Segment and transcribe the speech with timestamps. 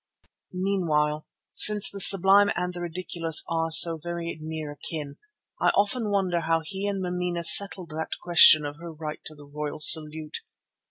[0.51, 5.17] Meanwhile, since the sublime and the ridiculous are so very near akin,
[5.61, 9.45] I often wonder how he and Mameena settled that question of her right to the
[9.45, 10.39] royal salute.